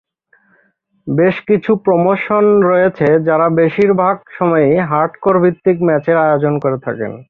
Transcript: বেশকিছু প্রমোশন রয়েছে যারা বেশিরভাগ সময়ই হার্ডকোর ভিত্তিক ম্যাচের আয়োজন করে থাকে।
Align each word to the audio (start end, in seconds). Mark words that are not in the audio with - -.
বেশকিছু 1.07 1.71
প্রমোশন 1.85 2.43
রয়েছে 2.61 3.07
যারা 3.27 3.47
বেশিরভাগ 3.55 4.15
সময়ই 4.37 4.75
হার্ডকোর 4.89 5.35
ভিত্তিক 5.43 5.77
ম্যাচের 5.87 6.17
আয়োজন 6.17 6.53
করে 6.59 6.77
থাকে। 6.77 7.05